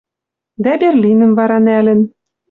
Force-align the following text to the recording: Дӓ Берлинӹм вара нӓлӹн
Дӓ 0.63 0.73
Берлинӹм 0.81 1.31
вара 1.39 1.59
нӓлӹн 1.65 1.99